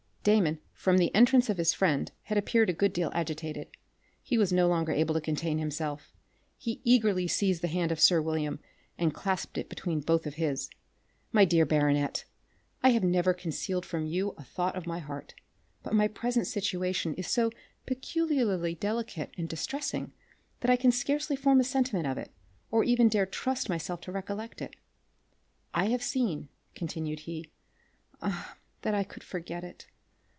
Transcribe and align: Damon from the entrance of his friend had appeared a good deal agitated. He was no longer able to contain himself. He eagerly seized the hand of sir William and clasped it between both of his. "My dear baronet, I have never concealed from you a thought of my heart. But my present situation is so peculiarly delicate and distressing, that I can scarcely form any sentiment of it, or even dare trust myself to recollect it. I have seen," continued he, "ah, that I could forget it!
Damon 0.23 0.59
from 0.71 0.99
the 0.99 1.09
entrance 1.15 1.49
of 1.49 1.57
his 1.57 1.73
friend 1.73 2.11
had 2.25 2.37
appeared 2.37 2.69
a 2.69 2.73
good 2.73 2.93
deal 2.93 3.11
agitated. 3.11 3.69
He 4.21 4.37
was 4.37 4.53
no 4.53 4.67
longer 4.67 4.91
able 4.91 5.15
to 5.15 5.19
contain 5.19 5.57
himself. 5.57 6.13
He 6.59 6.79
eagerly 6.83 7.27
seized 7.27 7.63
the 7.63 7.67
hand 7.67 7.91
of 7.91 7.99
sir 7.99 8.21
William 8.21 8.59
and 8.99 9.15
clasped 9.15 9.57
it 9.57 9.67
between 9.67 9.99
both 9.99 10.27
of 10.27 10.35
his. 10.35 10.69
"My 11.31 11.43
dear 11.43 11.65
baronet, 11.65 12.25
I 12.83 12.89
have 12.89 13.03
never 13.03 13.33
concealed 13.33 13.83
from 13.83 14.05
you 14.05 14.35
a 14.37 14.43
thought 14.43 14.75
of 14.75 14.85
my 14.85 14.99
heart. 14.99 15.33
But 15.81 15.95
my 15.95 16.07
present 16.07 16.45
situation 16.45 17.15
is 17.15 17.25
so 17.25 17.49
peculiarly 17.87 18.75
delicate 18.75 19.33
and 19.39 19.49
distressing, 19.49 20.13
that 20.59 20.69
I 20.69 20.75
can 20.75 20.91
scarcely 20.91 21.35
form 21.35 21.57
any 21.57 21.63
sentiment 21.65 22.05
of 22.05 22.19
it, 22.19 22.31
or 22.69 22.83
even 22.83 23.07
dare 23.09 23.25
trust 23.25 23.69
myself 23.69 24.01
to 24.01 24.11
recollect 24.11 24.61
it. 24.61 24.75
I 25.73 25.85
have 25.85 26.03
seen," 26.03 26.49
continued 26.75 27.21
he, 27.21 27.49
"ah, 28.21 28.55
that 28.83 28.93
I 28.93 29.03
could 29.03 29.23
forget 29.23 29.63
it! 29.63 29.87